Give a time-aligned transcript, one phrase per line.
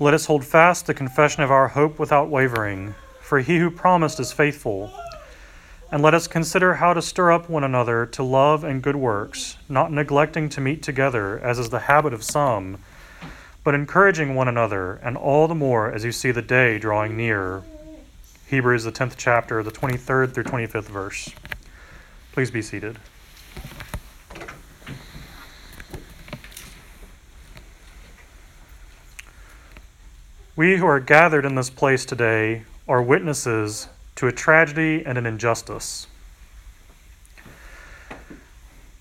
[0.00, 4.18] Let us hold fast the confession of our hope without wavering, for he who promised
[4.18, 4.92] is faithful.
[5.92, 9.56] And let us consider how to stir up one another to love and good works,
[9.68, 12.78] not neglecting to meet together, as is the habit of some,
[13.62, 17.62] but encouraging one another, and all the more as you see the day drawing near.
[18.48, 21.30] Hebrews, the 10th chapter, the 23rd through 25th verse.
[22.32, 22.98] Please be seated.
[30.56, 35.26] We who are gathered in this place today are witnesses to a tragedy and an
[35.26, 36.06] injustice.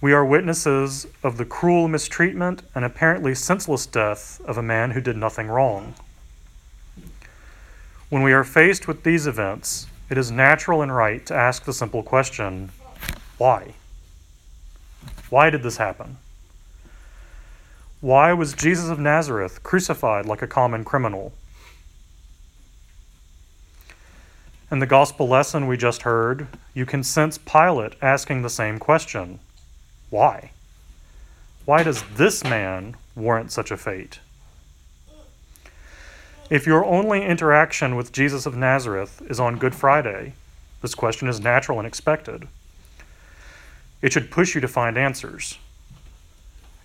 [0.00, 5.02] We are witnesses of the cruel mistreatment and apparently senseless death of a man who
[5.02, 5.92] did nothing wrong.
[8.08, 11.74] When we are faced with these events, it is natural and right to ask the
[11.74, 12.70] simple question
[13.36, 13.74] why?
[15.28, 16.16] Why did this happen?
[18.00, 21.34] Why was Jesus of Nazareth crucified like a common criminal?
[24.72, 29.38] In the gospel lesson we just heard, you can sense Pilate asking the same question
[30.08, 30.52] Why?
[31.66, 34.20] Why does this man warrant such a fate?
[36.48, 40.32] If your only interaction with Jesus of Nazareth is on Good Friday,
[40.80, 42.48] this question is natural and expected.
[44.00, 45.58] It should push you to find answers.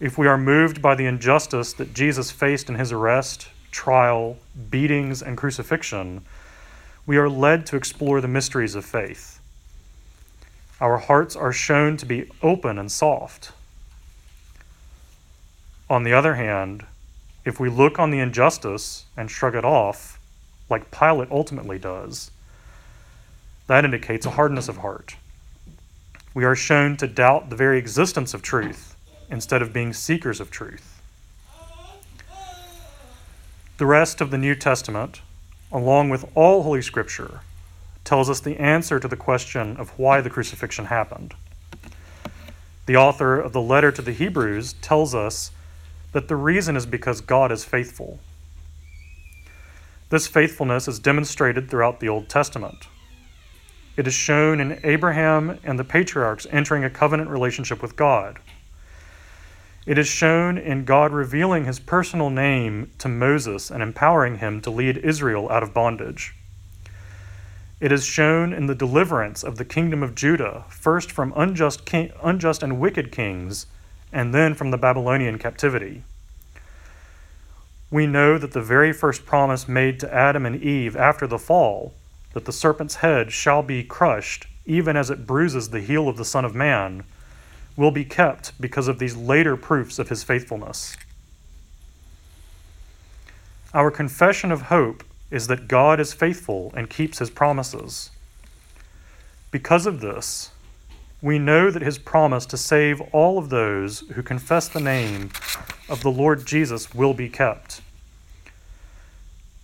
[0.02, 5.21] If we are moved by the injustice that Jesus faced in his arrest, trial, beatings,
[5.21, 6.25] and crucifixion,
[7.08, 9.39] we are led to explore the mysteries of faith.
[10.81, 13.53] Our hearts are shown to be open and soft.
[15.89, 16.86] On the other hand,
[17.45, 20.19] if we look on the injustice and shrug it off,
[20.69, 22.30] like Pilate ultimately does,
[23.67, 25.16] that indicates a hardness of heart.
[26.33, 28.97] We are shown to doubt the very existence of truth
[29.31, 31.02] instead of being seekers of truth.
[33.77, 35.21] The rest of the New Testament
[35.72, 37.42] along with all Holy Scripture,
[38.04, 41.33] tells us the answer to the question of why the crucifixion happened.
[42.86, 45.52] The author of the letter to the Hebrews tells us
[46.14, 48.20] that the reason is because God is faithful.
[50.10, 52.88] This faithfulness is demonstrated throughout the Old Testament.
[53.98, 58.39] It is shown in Abraham and the patriarchs entering a covenant relationship with God.
[59.87, 64.70] It is shown in God revealing his personal name to Moses and empowering him to
[64.70, 66.36] lead Israel out of bondage.
[67.80, 72.11] It is shown in the deliverance of the kingdom of Judah, first from unjust, king,
[72.21, 73.65] unjust and wicked kings,
[74.11, 76.03] and then from the Babylonian captivity.
[77.89, 81.93] We know that the very first promise made to Adam and Eve after the fall,
[82.33, 86.26] that the serpent's head shall be crushed, even as it bruises the heel of the
[86.26, 87.05] Son of Man,
[87.77, 90.98] will be kept because of these later proofs of his faithfulness.
[93.73, 98.10] Our confession of hope is that God is faithful and keeps his promises.
[99.52, 100.52] Because of this,
[101.21, 105.30] we know that his promise to save all of those who confess the name
[105.89, 107.82] of the Lord Jesus will be kept.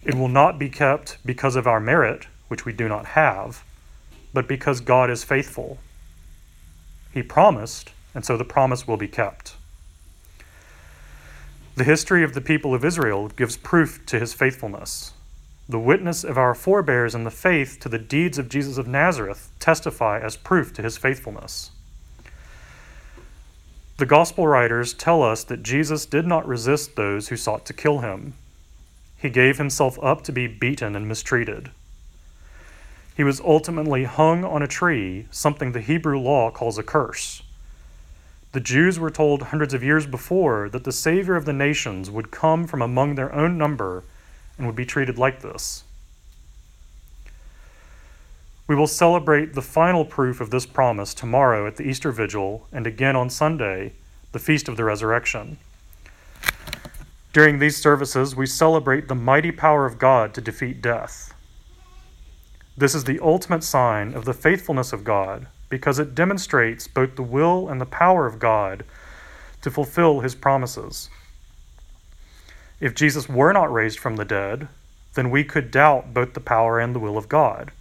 [0.03, 3.63] It will not be kept because of our merit, which we do not have,
[4.33, 5.77] but because God is faithful.
[7.13, 9.55] He promised, and so the promise will be kept.
[11.75, 15.13] The history of the people of Israel gives proof to his faithfulness.
[15.67, 19.49] The witness of our forebears in the faith to the deeds of Jesus of Nazareth
[19.59, 21.71] testify as proof to his faithfulness.
[23.97, 27.99] The gospel writers tell us that Jesus did not resist those who sought to kill
[27.99, 28.33] him.
[29.17, 31.71] He gave himself up to be beaten and mistreated.
[33.15, 37.41] He was ultimately hung on a tree, something the Hebrew law calls a curse.
[38.53, 42.29] The Jews were told hundreds of years before that the Savior of the nations would
[42.29, 44.03] come from among their own number
[44.57, 45.83] and would be treated like this.
[48.67, 52.85] We will celebrate the final proof of this promise tomorrow at the Easter Vigil and
[52.85, 53.93] again on Sunday,
[54.33, 55.57] the Feast of the Resurrection.
[57.33, 61.33] During these services, we celebrate the mighty power of God to defeat death.
[62.77, 67.23] This is the ultimate sign of the faithfulness of God because it demonstrates both the
[67.23, 68.85] will and the power of God
[69.63, 71.09] to fulfill his promises.
[72.79, 74.67] If Jesus were not raised from the dead,
[75.15, 77.71] then we could doubt both the power and the will of God.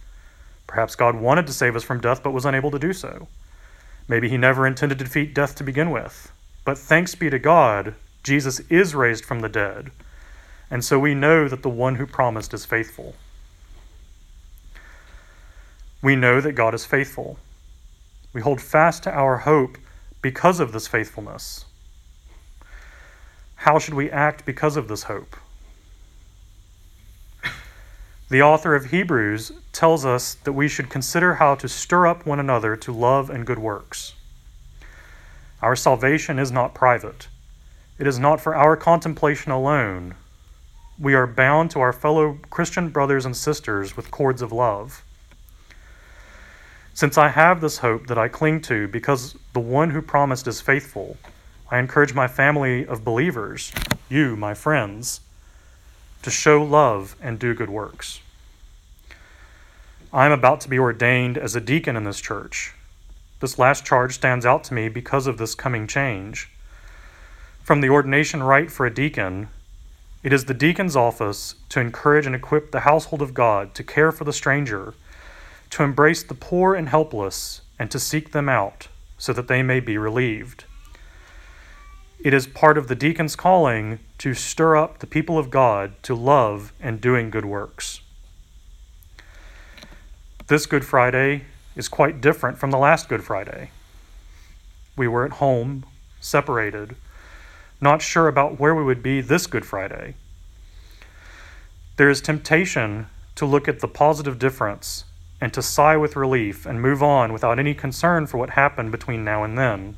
[0.65, 3.27] Perhaps God wanted to save us from death but was unable to do so.
[4.07, 6.31] Maybe he never intended to defeat death to begin with.
[6.65, 7.93] But thanks be to God,
[8.23, 9.91] Jesus is raised from the dead,
[10.71, 13.13] and so we know that the one who promised is faithful.
[16.01, 17.37] We know that God is faithful.
[18.33, 19.77] We hold fast to our hope
[20.21, 21.65] because of this faithfulness.
[23.55, 25.37] How should we act because of this hope?
[28.29, 32.39] The author of Hebrews tells us that we should consider how to stir up one
[32.39, 34.15] another to love and good works.
[35.61, 37.27] Our salvation is not private.
[37.99, 40.15] It is not for our contemplation alone.
[40.97, 45.03] We are bound to our fellow Christian brothers and sisters with cords of love.
[46.95, 50.61] Since I have this hope that I cling to because the one who promised is
[50.61, 51.17] faithful,
[51.71, 53.73] I encourage my family of believers,
[54.09, 55.21] you, my friends,
[56.21, 58.19] to show love and do good works.
[60.13, 62.75] I am about to be ordained as a deacon in this church.
[63.39, 66.51] This last charge stands out to me because of this coming change.
[67.63, 69.47] From the ordination rite for a deacon,
[70.21, 74.11] it is the deacon's office to encourage and equip the household of God to care
[74.11, 74.93] for the stranger
[75.73, 79.79] to embrace the poor and helpless, and to seek them out so that they may
[79.79, 80.65] be relieved.
[82.19, 86.13] It is part of the deacon's calling to stir up the people of God to
[86.13, 88.01] love and doing good works.
[90.45, 93.71] This Good Friday is quite different from the last Good Friday.
[94.95, 95.87] We were at home,
[96.21, 96.95] separated,
[97.81, 100.13] not sure about where we would be this Good Friday.
[101.97, 105.05] There is temptation to look at the positive difference
[105.43, 109.25] and to sigh with relief and move on without any concern for what happened between
[109.25, 109.97] now and then.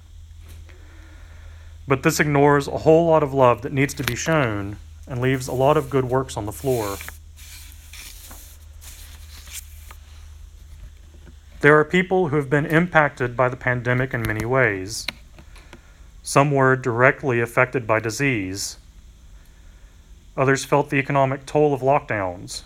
[1.87, 4.77] But this ignores a whole lot of love that needs to be shown
[5.07, 6.97] and leaves a lot of good works on the floor.
[11.61, 15.05] There are people who have been impacted by the pandemic in many ways.
[16.23, 18.79] Some were directly affected by disease.
[20.35, 22.63] Others felt the economic toll of lockdowns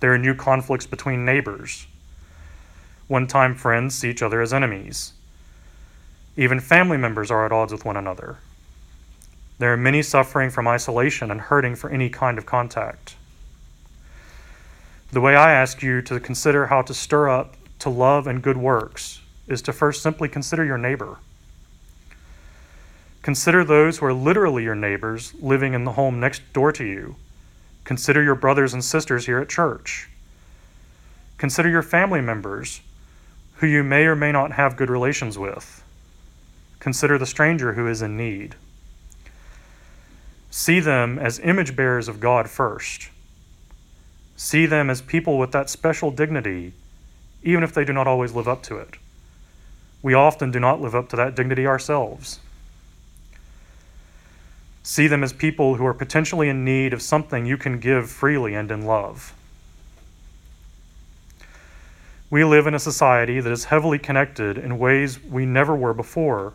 [0.00, 1.86] there are new conflicts between neighbors.
[3.08, 5.12] One time friends see each other as enemies.
[6.36, 8.36] Even family members are at odds with one another.
[9.58, 13.16] There are many suffering from isolation and hurting for any kind of contact.
[15.10, 18.56] The way I ask you to consider how to stir up to love and good
[18.56, 21.18] works is to first simply consider your neighbor.
[23.22, 27.16] Consider those who are literally your neighbors living in the home next door to you
[27.88, 30.10] Consider your brothers and sisters here at church.
[31.38, 32.82] Consider your family members
[33.54, 35.82] who you may or may not have good relations with.
[36.80, 38.56] Consider the stranger who is in need.
[40.50, 43.08] See them as image bearers of God first.
[44.36, 46.74] See them as people with that special dignity,
[47.42, 48.98] even if they do not always live up to it.
[50.02, 52.38] We often do not live up to that dignity ourselves.
[54.82, 58.54] See them as people who are potentially in need of something you can give freely
[58.54, 59.34] and in love.
[62.30, 66.52] We live in a society that is heavily connected in ways we never were before.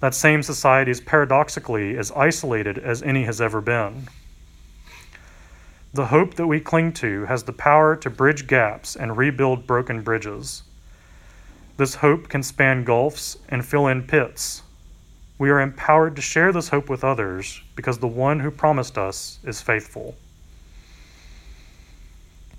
[0.00, 4.08] That same society is paradoxically as isolated as any has ever been.
[5.92, 10.02] The hope that we cling to has the power to bridge gaps and rebuild broken
[10.02, 10.62] bridges.
[11.76, 14.62] This hope can span gulfs and fill in pits
[15.38, 19.38] we are empowered to share this hope with others because the one who promised us
[19.44, 20.16] is faithful.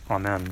[0.10, 0.48] Amen.